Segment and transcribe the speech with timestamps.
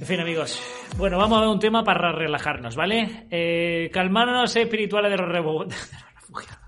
[0.00, 0.60] En fin, amigos.
[0.98, 3.26] Bueno, vamos a ver un tema para relajarnos, ¿vale?
[3.30, 6.64] Eh, calmarnos espirituales de los, rebu- de los refugiados.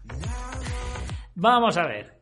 [1.34, 2.16] Vamos a ver.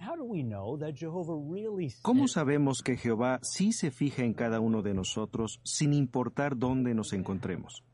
[0.00, 4.34] How do we know that Jehovah really ¿Cómo sabemos que Jehová sí se fija en
[4.34, 7.84] cada uno de nosotros sin importar dónde nos encontremos?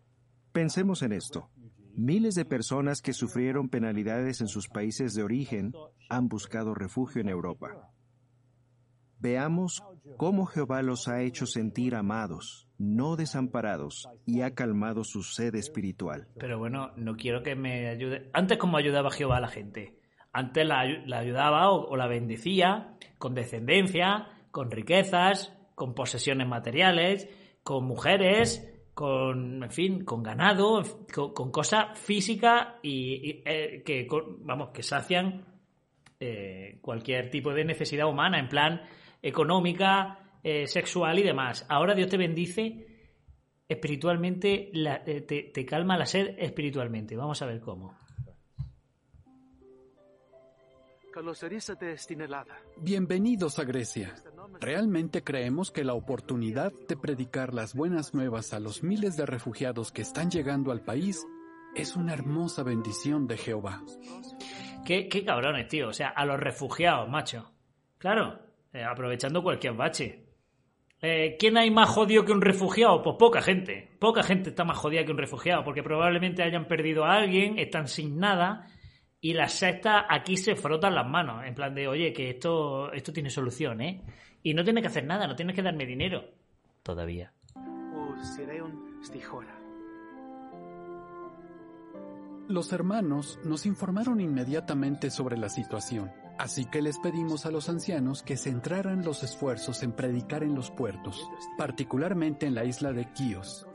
[0.53, 1.51] Pensemos en esto.
[1.95, 5.73] Miles de personas que sufrieron penalidades en sus países de origen
[6.09, 7.91] han buscado refugio en Europa.
[9.21, 9.83] Veamos
[10.17, 16.29] cómo Jehová los ha hecho sentir amados, no desamparados, y ha calmado su sed espiritual.
[16.39, 18.31] Pero bueno, no quiero que me ayude.
[18.33, 19.99] Antes, ¿cómo ayudaba Jehová a la gente?
[20.33, 27.29] Antes la, ayu- la ayudaba o, la bendecía con descendencia, con riquezas, con posesiones materiales,
[27.63, 30.83] con mujeres, con, en fin, con ganado,
[31.15, 34.07] con, cosas físicas y, eh, que,
[34.41, 35.45] vamos, que sacian
[36.21, 38.81] eh, cualquier tipo de necesidad humana, en plan
[39.23, 41.67] económica, eh, sexual y demás.
[41.69, 42.87] Ahora Dios te bendice
[43.69, 47.17] espiritualmente, la- eh, te, te calma la sed espiritualmente.
[47.17, 47.97] Vamos a ver cómo.
[52.81, 54.15] Bienvenidos a Grecia.
[54.61, 59.91] Realmente creemos que la oportunidad de predicar las buenas nuevas a los miles de refugiados
[59.91, 61.27] que están llegando al país
[61.75, 63.83] es una hermosa bendición de Jehová.
[64.87, 65.89] Qué, qué cabrones, tío.
[65.89, 67.53] O sea, a los refugiados, macho.
[67.99, 68.39] Claro,
[68.79, 70.25] eh, aprovechando cualquier bache.
[71.01, 73.03] Eh, ¿Quién hay más jodido que un refugiado?
[73.03, 73.97] Pues poca gente.
[73.99, 77.89] Poca gente está más jodida que un refugiado, porque probablemente hayan perdido a alguien, están
[77.89, 78.67] sin nada,
[79.21, 83.13] y las sectas aquí se frotan las manos, en plan de, oye, que esto, esto
[83.13, 84.03] tiene solución, ¿eh?
[84.43, 86.25] Y no tienes que hacer nada, no tienes que darme dinero.
[86.83, 87.33] Todavía.
[92.49, 98.23] Los hermanos nos informaron inmediatamente sobre la situación, así que les pedimos a los ancianos
[98.23, 103.67] que centraran los esfuerzos en predicar en los puertos, particularmente en la isla de Quíos.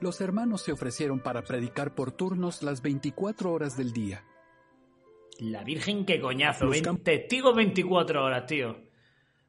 [0.00, 4.24] Los hermanos se ofrecieron para predicar por turnos las 24 horas del día.
[5.38, 6.64] La Virgen, qué coñazo.
[6.66, 8.76] Los Ven- camp- Testigos 24 horas, tío.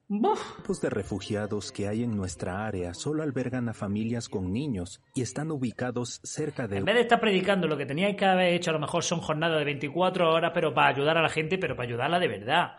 [0.08, 0.40] Buf.
[0.56, 5.24] Campos de refugiados que hay en nuestra área solo albergan a familias con niños y
[5.24, 8.70] están ubicados cerca de En vez de estar predicando, lo que teníais que haber hecho
[8.70, 11.76] a lo mejor son jornadas de 24 horas, pero para ayudar a la gente, pero
[11.76, 12.72] para ayudarla de verdad.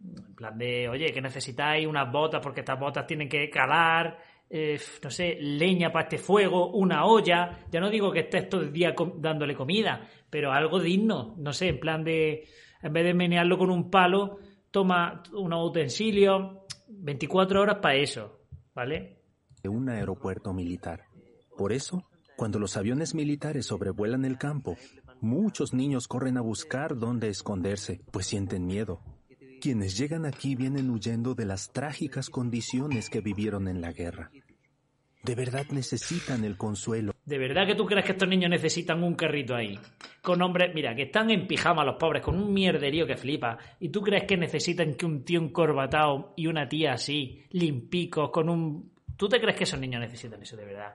[0.00, 4.18] En plan de, oye, que necesitáis unas botas porque estas botas tienen que calar,
[4.50, 7.64] eh, no sé, leña para este fuego, una olla.
[7.70, 11.36] Ya no digo que estés todo el día dándole comida, pero algo digno.
[11.38, 12.48] No sé, en plan de,
[12.82, 14.38] en vez de menearlo con un palo,
[14.74, 16.58] toma unos utensilios.
[16.88, 18.40] 24 horas para eso,
[18.74, 19.22] ¿vale?
[19.68, 21.04] un aeropuerto militar.
[21.56, 22.04] Por eso,
[22.36, 24.76] cuando los aviones militares sobrevuelan el campo,
[25.20, 29.00] muchos niños corren a buscar dónde esconderse, pues sienten miedo.
[29.62, 34.30] Quienes llegan aquí vienen huyendo de las trágicas condiciones que vivieron en la guerra.
[35.24, 37.14] De verdad necesitan el consuelo.
[37.24, 39.78] ¿De verdad que tú crees que estos niños necesitan un carrito ahí?
[40.20, 43.56] Con hombres, mira, que están en pijama los pobres, con un mierderío que flipa.
[43.80, 48.50] ¿Y tú crees que necesitan que un tío encorbatado y una tía así, limpicos, con
[48.50, 48.92] un...
[49.16, 50.94] ¿Tú te crees que esos niños necesitan eso de verdad?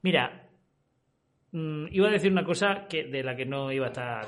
[0.00, 0.48] Mira,
[1.52, 4.26] mm, iba a decir una cosa que, de la que no iba a estar...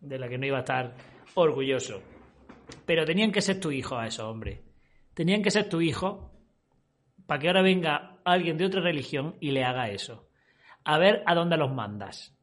[0.00, 0.96] De la que no iba a estar
[1.34, 2.02] orgulloso.
[2.86, 4.58] Pero tenían que ser tu hijo a esos hombres.
[5.14, 6.32] Tenían que ser tu hijo
[7.30, 10.28] para que ahora venga alguien de otra religión y le haga eso.
[10.84, 12.36] A ver a dónde los mandas.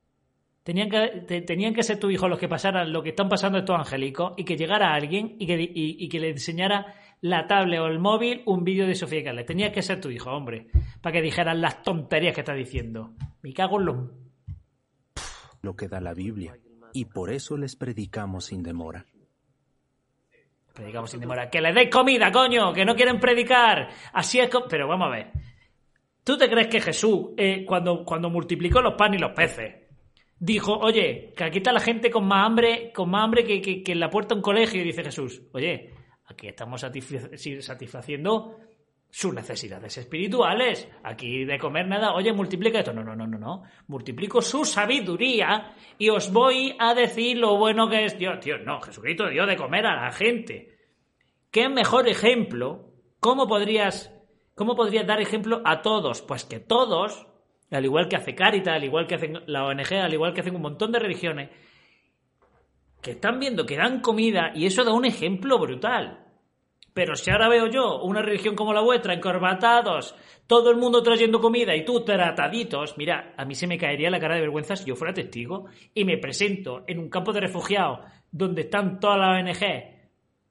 [0.63, 3.59] Tenían que, te- tenían que ser tu hijo los que pasaran lo que están pasando
[3.59, 5.71] estos angélicos y que llegara alguien y que, y,
[6.03, 9.45] y que le enseñara la tablet o el móvil un vídeo de Sofía y Carles.
[9.45, 10.67] Tenía que ser tu hijo, hombre,
[11.01, 13.13] para que dijeran las tonterías que está diciendo.
[13.41, 13.95] Me cago en los...
[15.61, 16.57] lo que da la Biblia,
[16.93, 19.05] y por eso les predicamos sin demora.
[20.73, 21.49] Predicamos sin demora.
[21.49, 22.71] ¡Que les deis comida, coño!
[22.73, 23.89] ¡Que no quieren predicar!
[24.13, 24.67] Así es como...
[24.67, 25.31] Pero vamos a ver.
[26.27, 29.75] ¿Tú te crees que Jesús, eh, cuando, cuando multiplicó los panes y los peces,
[30.37, 33.91] dijo, oye, que aquí está la gente con más hambre, con más hambre que, que-
[33.93, 34.81] en la puerta de un colegio?
[34.81, 35.93] Y dice Jesús, oye,
[36.25, 36.81] aquí estamos
[37.61, 38.57] satisfaciendo
[39.09, 40.89] sus necesidades espirituales.
[41.03, 42.91] Aquí de comer nada, oye, multiplica esto.
[42.91, 43.63] No, no, no, no, no.
[43.87, 48.39] Multiplico su sabiduría y os voy a decir lo bueno que es Dios.
[48.41, 50.75] Tío, no, Jesucristo dio de comer a la gente.
[51.51, 52.91] ¿Qué mejor ejemplo?
[53.21, 54.13] ¿Cómo podrías,
[54.57, 56.23] cómo podrías dar ejemplo a todos?
[56.23, 57.27] Pues que todos,
[57.69, 60.55] al igual que hace Caritas, al igual que hacen la ONG, al igual que hacen
[60.55, 61.51] un montón de religiones,
[62.99, 66.25] que están viendo que dan comida y eso da un ejemplo brutal.
[66.91, 70.15] Pero si ahora veo yo una religión como la vuestra, encorbatados,
[70.47, 74.19] todo el mundo trayendo comida y tú trataditos, mira, a mí se me caería la
[74.19, 77.99] cara de vergüenza si yo fuera testigo y me presento en un campo de refugiados
[78.31, 79.96] donde están todas las ONG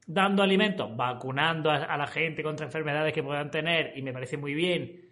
[0.07, 4.55] dando alimentos, vacunando a, la gente contra enfermedades que puedan tener, y me parece muy
[4.55, 5.05] bien.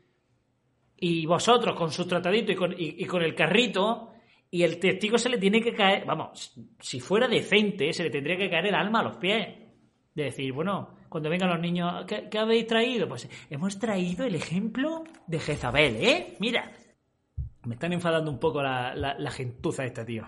[0.96, 4.12] Y vosotros con su tratadito y con, y- con el carrito,
[4.50, 8.37] y el testigo se le tiene que caer, vamos, si fuera decente, se le tendría
[8.37, 9.49] que caer el alma a los pies.
[10.14, 13.08] De decir, bueno, cuando vengan los niños, ¿qué, habéis traído?
[13.08, 16.37] Pues hemos traído el ejemplo de Jezabel, ¿eh?
[16.38, 16.70] Mira.
[17.64, 20.25] Me están enfadando un poco la, la gentuza esta, tío.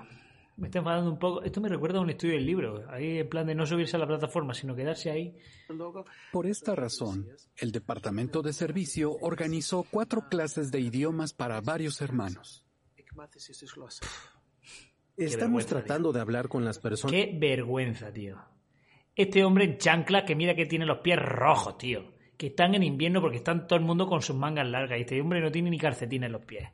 [0.57, 1.43] Me está enfadando un poco.
[1.43, 2.85] Esto me recuerda a un estudio del libro.
[2.89, 5.37] Ahí en plan de no subirse a la plataforma, sino quedarse ahí.
[6.33, 12.65] Por esta razón, el Departamento de Servicio organizó cuatro clases de idiomas para varios hermanos.
[15.17, 17.13] Estamos tratando de hablar con las personas.
[17.13, 18.39] Qué vergüenza, tío.
[19.15, 22.15] Este hombre en chancla que mira que tiene los pies rojos, tío.
[22.37, 24.99] Que están en invierno porque están todo el mundo con sus mangas largas.
[24.99, 26.69] Y este hombre no tiene ni calcetines en los pies.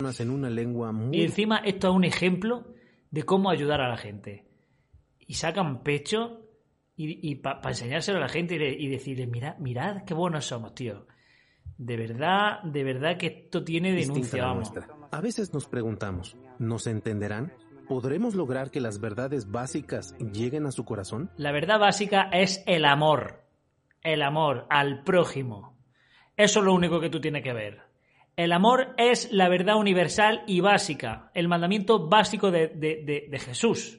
[0.00, 2.72] En una lengua Y encima esto es un ejemplo
[3.10, 4.46] de cómo ayudar a la gente.
[5.18, 6.42] Y sacan pecho
[6.94, 10.74] y, para enseñárselo a la gente y, de- y decirle, mirad, mirad qué buenos somos,
[10.74, 11.06] tío.
[11.76, 14.72] De verdad, de verdad que esto tiene denuncia, vamos.
[15.10, 17.52] A veces nos preguntamos, ¿nos entenderán?
[17.88, 21.30] ¿Podremos lograr que las verdades básicas lleguen a su corazón?
[21.36, 23.42] La verdad básica es el amor.
[24.02, 25.76] El amor al prójimo.
[26.36, 27.87] Eso es lo único que tú tienes que ver.
[28.38, 33.98] El amor es la verdad universal y básica, el mandamiento básico de, Jesús.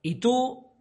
[0.00, 0.72] Y tú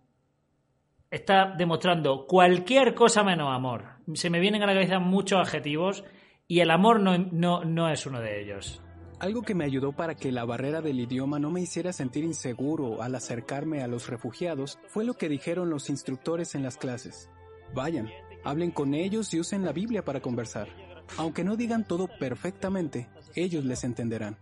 [1.10, 3.96] estás demostrando cualquier cosa menos amor.
[4.14, 6.04] Se me vienen a la cabeza muchos adjetivos
[6.48, 8.80] y el amor no, no- no es uno de ellos.
[9.20, 13.02] Algo que me ayudó para que la barrera del idioma no me hiciera sentir inseguro
[13.02, 17.28] al acercarme a los refugiados fue lo que dijeron los instructores en las clases.
[17.74, 18.08] Vayan,
[18.44, 20.68] hablen con ellos y usen la Biblia para conversar.
[21.18, 24.38] Aunque no digan todo perfectamente, ellos les entenderán.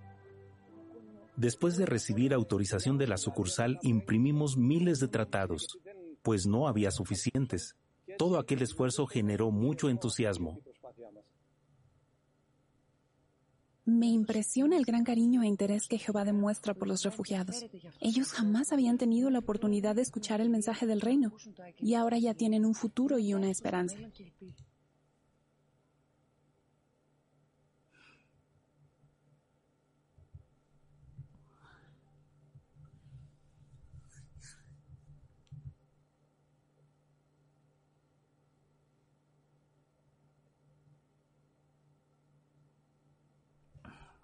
[1.35, 5.77] Después de recibir autorización de la sucursal, imprimimos miles de tratados,
[6.23, 7.75] pues no había suficientes.
[8.17, 10.59] Todo aquel esfuerzo generó mucho entusiasmo.
[13.85, 17.65] Me impresiona el gran cariño e interés que Jehová demuestra por los refugiados.
[18.01, 21.31] Ellos jamás habían tenido la oportunidad de escuchar el mensaje del reino
[21.79, 23.95] y ahora ya tienen un futuro y una esperanza.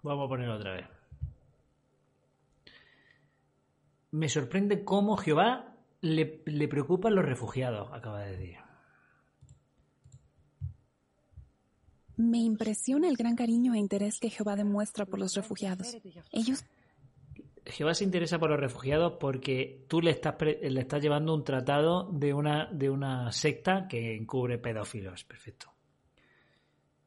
[0.04, 0.86] Vamos a ponerlo otra vez.
[4.10, 8.56] Me sorprende cómo Jehová le, le preocupan los refugiados, acaba de decir.
[12.16, 15.96] Me impresiona el gran cariño e interés que Jehová demuestra por los refugiados.
[16.30, 16.64] Ellos
[17.66, 22.10] Jehová se interesa por los refugiados porque tú le estás, le estás llevando un tratado
[22.12, 25.24] de una, de una secta que encubre pedófilos.
[25.24, 25.72] Perfecto.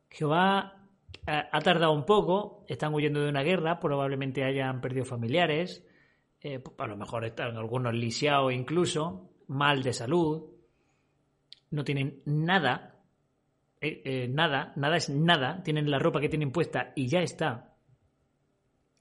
[0.09, 0.86] Jehová
[1.27, 5.85] ha, tardado un poco, están huyendo de una guerra, probablemente hayan perdido familiares,
[6.41, 10.45] eh, a lo mejor están algunos lisiados incluso, mal de salud,
[11.71, 13.01] no tienen nada,
[13.81, 17.75] eh, eh, nada, nada es nada, tienen la ropa que tienen puesta y ya está.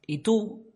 [0.04, 0.72] Y tú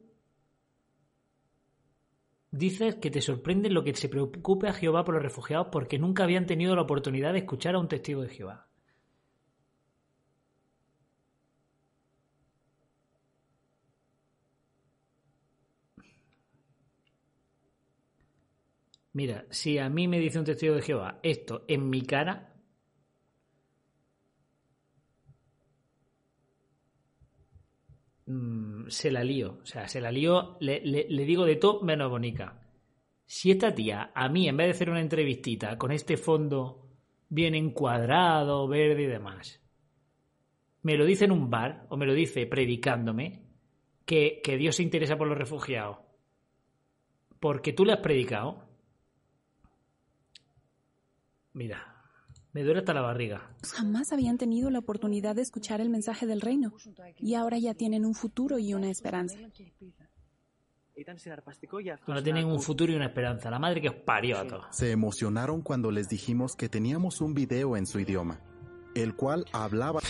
[2.52, 6.24] dices que te sorprende lo que se preocupe a Jehová por los refugiados porque nunca
[6.24, 8.69] habían tenido la oportunidad de escuchar a un testigo de Jehová.
[19.12, 22.56] Mira, si a mí me dice un testigo de Jehová esto en mi cara,
[28.26, 29.58] mm, se la lío.
[29.62, 32.60] O sea, se la lío, le, le- digo de todo menos bonica.
[33.26, 36.88] Si esta tía, a mí, en vez de hacer una entrevistita con este fondo
[37.28, 39.60] bien encuadrado, verde y demás,
[40.82, 43.46] me lo dice en un bar o me lo dice predicándome
[44.04, 45.98] que, que Dios se interesa por los refugiados
[47.40, 48.68] porque tú le has predicado,
[51.60, 51.94] mira,
[52.54, 53.50] me duele hasta la barriga.
[53.74, 56.72] jamás habían tenido la oportunidad de escuchar el mensaje del reino
[57.18, 59.36] y ahora ya tienen un futuro y una esperanza.
[62.06, 63.50] Ahora tienen un futuro y una esperanza.
[63.50, 64.64] La madre que os parió a todos.
[64.70, 68.40] Se emocionaron cuando les dijimos que teníamos un video en su idioma,
[68.94, 70.00] el cual hablaba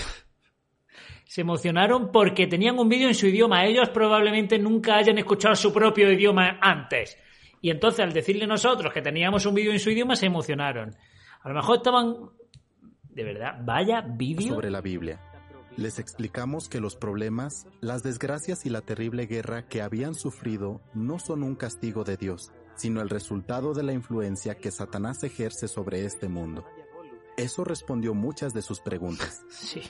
[1.25, 3.67] Se emocionaron porque tenían un vídeo en su idioma.
[3.67, 7.19] Ellos probablemente nunca hayan escuchado su propio idioma antes.
[7.61, 10.97] Y entonces al decirle nosotros que teníamos un vídeo en su idioma se emocionaron.
[11.41, 12.31] A lo mejor estaban...
[13.03, 14.55] De verdad, vaya vídeo.
[14.55, 15.21] sobre la Biblia.
[15.77, 21.19] Les explicamos que los problemas, las desgracias y la terrible guerra que habían sufrido no
[21.19, 26.05] son un castigo de Dios, sino el resultado de la influencia que Satanás ejerce sobre
[26.05, 26.65] este mundo.
[27.37, 29.43] Eso respondió muchas de sus preguntas.
[29.51, 29.83] Sí.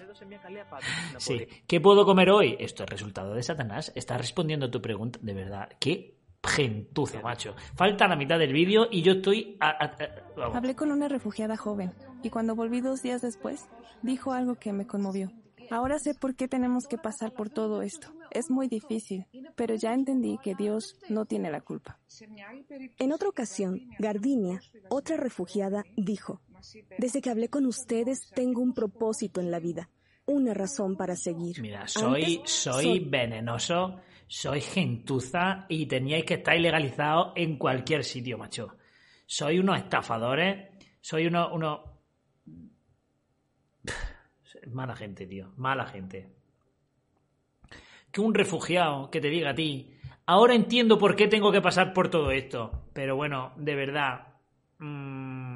[1.19, 1.47] Sí.
[1.67, 2.57] ¿Qué puedo comer hoy?
[2.59, 3.93] Esto es resultado de Satanás.
[3.95, 5.19] Está respondiendo a tu pregunta.
[5.23, 5.69] De verdad.
[5.81, 7.55] Qué gentuza, macho.
[7.75, 9.57] Falta la mitad del vídeo y yo estoy...
[9.61, 10.57] a- a- a- vamos.
[10.57, 11.93] Hablé con una refugiada joven
[12.23, 13.69] y cuando volví dos días después,
[14.03, 15.31] dijo algo que me conmovió.
[15.71, 18.09] Ahora sé por qué tenemos que pasar por todo esto.
[18.33, 21.99] Es muy difícil, pero ya entendí que Dios no tiene la culpa.
[22.99, 26.41] En otra ocasión, Gardinia, otra refugiada, dijo,
[26.99, 29.89] Desde que hablé con ustedes tengo un propósito en la vida,
[30.27, 31.61] una razón para seguir.
[31.61, 38.39] Mira, soy, Antes, soy venenoso, soy gentuza y teníais que estar ilegalizados en cualquier sitio,
[38.39, 38.77] macho.
[39.27, 40.69] Soy unos estafadores,
[41.01, 41.53] soy unos...
[41.53, 41.81] unos...
[44.73, 46.29] Mala gente, tío, mala gente.
[48.13, 49.97] Que un refugiado que te diga a ti,
[50.27, 54.29] ahora entiendo por qué tengo que pasar por todo esto, pero bueno, de verdad...
[54.79, 55.50] mm,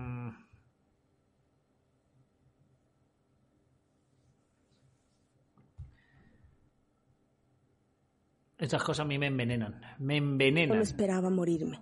[8.64, 9.78] Estas cosas a mí me envenenan.
[9.98, 10.70] Me envenenan.
[10.70, 11.78] Solo esperaba morirme.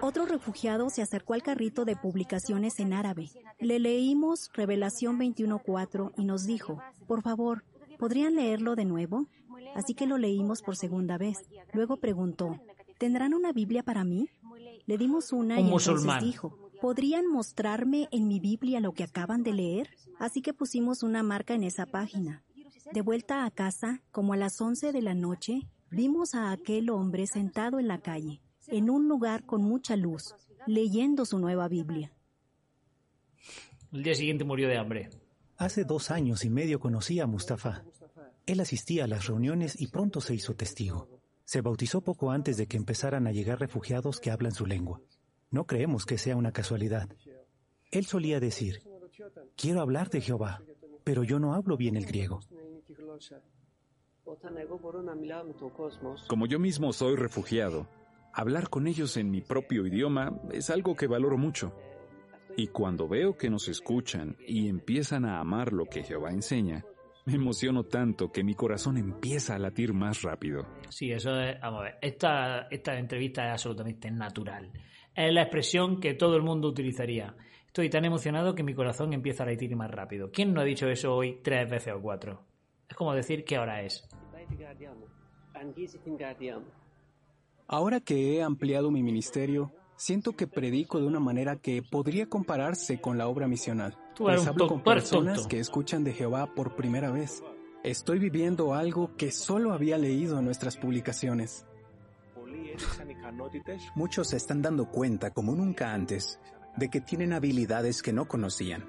[0.00, 3.30] Otro refugiado se acercó al carrito de publicaciones en árabe.
[3.60, 7.62] Le leímos Revelación 21.4 y nos dijo, por favor,
[7.98, 9.26] ¿podrían leerlo de nuevo?
[9.76, 11.38] Así que lo leímos por segunda vez.
[11.72, 12.60] Luego preguntó,
[12.98, 14.28] ¿tendrán una Biblia para mí?
[14.86, 16.24] Le dimos una Un y entonces musulmán.
[16.24, 19.90] dijo, ¿podrían mostrarme en mi Biblia lo que acaban de leer?
[20.18, 22.44] Así que pusimos una marca en esa página.
[22.92, 27.26] De vuelta a casa, como a las 11 de la noche, vimos a aquel hombre
[27.26, 30.34] sentado en la calle, en un lugar con mucha luz,
[30.66, 32.12] leyendo su nueva Biblia.
[33.92, 35.10] El día siguiente murió de hambre.
[35.56, 37.84] Hace dos años y medio conocí a Mustafa.
[38.46, 41.08] Él asistía a las reuniones y pronto se hizo testigo.
[41.44, 45.00] Se bautizó poco antes de que empezaran a llegar refugiados que hablan su lengua.
[45.50, 47.08] No creemos que sea una casualidad.
[47.90, 48.82] Él solía decir,
[49.56, 50.62] quiero hablar de Jehová,
[51.04, 52.40] pero yo no hablo bien el griego.
[56.28, 57.88] Como yo mismo soy refugiado,
[58.32, 61.72] hablar con ellos en mi propio idioma es algo que valoro mucho.
[62.56, 66.84] Y cuando veo que nos escuchan y empiezan a amar lo que Jehová enseña,
[67.24, 70.66] me emociono tanto que mi corazón empieza a latir más rápido.
[70.88, 71.60] Sí, eso es.
[71.60, 71.98] Vamos a ver.
[72.02, 74.72] Esta, esta entrevista es absolutamente natural.
[75.18, 77.34] Es la expresión que todo el mundo utilizaría.
[77.66, 80.30] Estoy tan emocionado que mi corazón empieza a latir más rápido.
[80.30, 82.44] ¿Quién no ha dicho eso hoy tres veces o cuatro?
[82.88, 84.08] Es como decir qué hora es.
[87.66, 93.00] Ahora que he ampliado mi ministerio, siento que predico de una manera que podría compararse
[93.00, 93.98] con la obra misional.
[94.14, 97.42] Tú Pues eres un hablo con personas que escuchan de Jehová por primera vez.
[97.82, 101.66] Estoy viviendo algo que solo había leído en nuestras publicaciones.
[103.94, 106.40] Muchos se están dando cuenta, como nunca antes,
[106.76, 108.84] de que tienen habilidades que no conocían.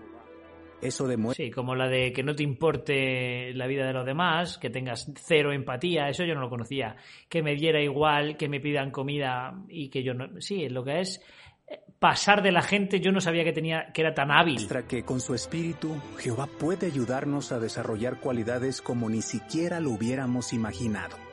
[0.82, 4.58] Eso demuestra Sí, como la de que no te importe la vida de los demás,
[4.58, 6.96] que tengas cero empatía, eso yo no lo conocía.
[7.28, 10.40] Que me diera igual, que me pidan comida y que yo no.
[10.40, 11.22] Sí, lo que es
[11.68, 14.68] eh, pasar de la gente, yo no sabía que tenía que era tan hábil.
[14.88, 20.54] que con su espíritu Jehová puede ayudarnos a desarrollar cualidades como ni siquiera lo hubiéramos
[20.54, 21.29] imaginado.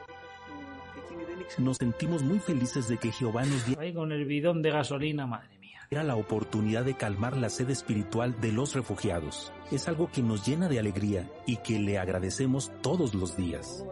[1.58, 5.26] Nos sentimos muy felices de que Jehová nos diera Ahí con el bidón de gasolina,
[5.26, 5.80] madre mía.
[5.90, 9.52] la oportunidad de calmar la sed espiritual de los refugiados.
[9.70, 13.84] Es algo que nos llena de alegría y que le agradecemos todos los días.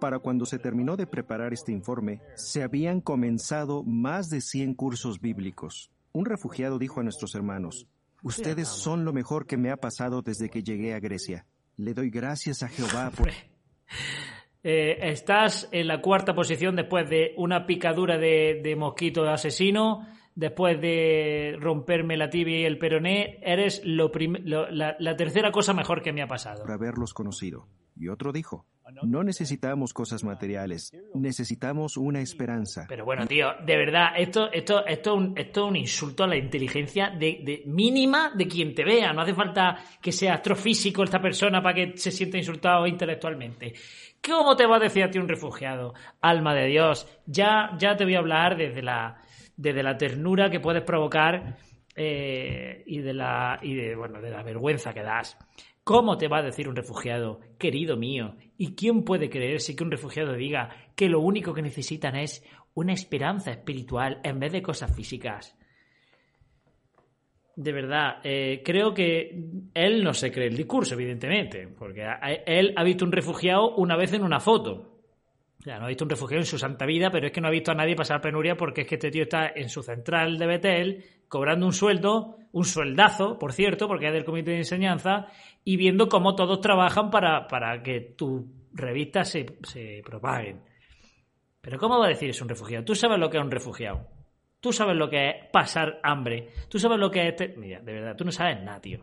[0.00, 5.20] Para cuando se terminó de preparar este informe, se habían comenzado más de 100 cursos
[5.20, 5.92] bíblicos.
[6.12, 7.86] Un refugiado dijo a nuestros hermanos,
[8.24, 11.44] Ustedes son lo mejor que me ha pasado desde que llegué a Grecia.
[11.82, 13.28] Le doy gracias a Jehová por...
[14.64, 20.80] Eh, estás en la cuarta posición después de una picadura de, de mosquito asesino, después
[20.80, 23.40] de romperme la tibia y el peroné.
[23.42, 24.12] Eres lo-
[24.70, 26.62] la, la tercera cosa mejor que me ha pasado.
[26.62, 27.66] por haberlos conocido.
[27.96, 28.64] Y otro dijo,
[29.02, 32.86] no necesitamos cosas materiales, necesitamos una esperanza.
[32.88, 36.26] Pero bueno, tío, de verdad, esto, esto, esto, es un, esto es un insulto a
[36.26, 39.12] la inteligencia de, de- mínima de quien te vea.
[39.12, 43.74] No hace falta que sea astrofísico esta persona para que se sienta insultado intelectualmente.
[44.24, 45.94] ¿Cómo te va a decir a ti un refugiado?
[46.20, 49.16] Alma de Dios, ya, ya te voy a hablar desde la,
[49.56, 51.56] desde la ternura que puedes provocar
[51.96, 55.36] eh, y de la y de, bueno, de la vergüenza que das.
[55.84, 58.36] ¿Cómo te va a decir un refugiado, querido mío?
[58.62, 62.92] ¿Y quién puede creerse que un refugiado diga que lo único que necesitan es una
[62.92, 65.58] esperanza espiritual en vez de cosas físicas?
[67.56, 72.06] De verdad, eh, creo que él no se cree el discurso, evidentemente, porque
[72.46, 74.91] él ha visto un refugiado una vez en una foto.
[75.62, 77.50] Sea, no ha visto un refugiado en su santa vida, pero es que no ha
[77.52, 80.46] visto a nadie pasar penuria porque es que este tío está en su central de
[80.46, 85.28] Betel cobrando un sueldo, un sueldazo, por cierto, porque es del comité de enseñanza,
[85.64, 88.42] y viendo cómo todos trabajan para, para que tus
[88.72, 90.62] revistas se, se propaguen.
[91.60, 92.84] Pero ¿cómo va a decir eso un refugiado?
[92.84, 94.08] Tú sabes lo que es un refugiado.
[94.60, 96.48] Tú sabes lo que es pasar hambre.
[96.68, 97.28] Tú sabes lo que es...
[97.40, 99.00] este- Mira, de verdad, tú no sabes nada, tío.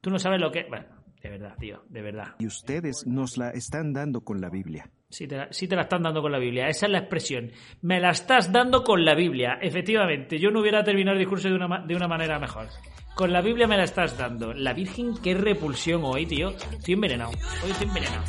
[0.00, 0.64] Tú no sabes lo que...
[0.68, 0.86] Bueno,
[1.22, 2.34] de verdad, tío, de verdad.
[2.38, 4.90] Y ustedes nos la están dando con la Biblia.
[5.14, 6.66] Sí te, la, te la están dando con la Biblia.
[6.66, 7.52] Esa es la expresión.
[7.82, 9.58] Me la estás dando con la Biblia.
[9.62, 12.66] Efectivamente, yo no hubiera terminado el discurso de una, de una manera mejor.
[13.14, 14.52] Con la Biblia me la estás dando.
[14.52, 16.50] La Virgen, qué repulsión hoy, tío.
[16.50, 17.30] Estoy envenenado.
[17.62, 18.24] Hoy estoy envenenado.